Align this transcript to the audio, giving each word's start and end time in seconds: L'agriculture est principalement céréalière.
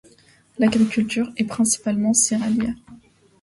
L'agriculture 0.57 1.29
est 1.37 1.43
principalement 1.43 2.11
céréalière. 2.15 2.73